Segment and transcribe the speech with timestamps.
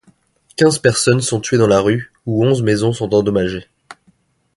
[0.57, 3.67] Quinze personnes sont tuées dans la rue, où onze maisons sont endommagées.